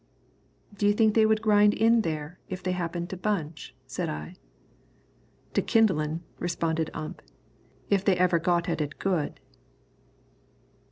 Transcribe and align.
"Do 0.75 0.87
you 0.87 0.93
think 0.93 1.13
they 1.13 1.27
would 1.27 1.43
grind 1.43 1.75
in 1.75 2.01
there 2.01 2.39
if 2.49 2.63
they 2.63 2.71
happened 2.71 3.11
to 3.11 3.17
bunch?" 3.17 3.75
said 3.85 4.09
I. 4.09 4.33
"To 5.53 5.61
kindlin'," 5.61 6.21
responded 6.39 6.89
Ump, 6.91 7.21
"if 7.87 8.03
they 8.03 8.17
ever 8.17 8.39
got 8.39 8.67
at 8.67 8.81
it 8.81 8.97
good." 8.97 9.39